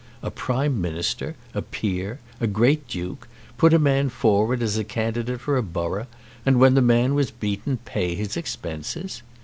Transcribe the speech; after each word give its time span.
A 0.23 0.31
prime 0.31 0.81
minister, 0.81 1.35
a 1.53 1.61
peer, 1.61 2.19
a 2.39 2.47
great 2.47 2.87
duke, 2.87 3.27
put 3.59 3.71
a 3.71 3.77
man 3.77 4.09
forward 4.09 4.63
as 4.63 4.75
a 4.75 4.83
candidate 4.83 5.39
for 5.39 5.57
a 5.57 5.61
borough, 5.61 6.07
and, 6.43 6.59
when 6.59 6.73
the 6.73 6.81
man 6.81 7.13
was 7.13 7.29
beaten, 7.29 7.77
pay 7.85 8.15
his 8.15 8.35
expenses! 8.35 9.21